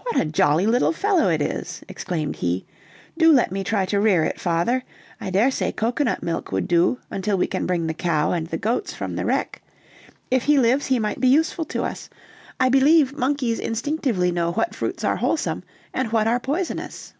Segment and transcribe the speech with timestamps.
[0.00, 2.66] "What a jolly little fellow it is!" exclaimed he,
[3.16, 4.84] "do let me try to rear it, father.
[5.18, 8.92] I daresay cocoanut milk would do until we can bring the cow and the goats
[8.92, 9.62] from the wreck.
[10.30, 12.10] If he lives he might be useful to us.
[12.60, 15.62] I believe monkeys instinctively know what fruits are wholesome
[15.94, 17.14] and what are poisonous."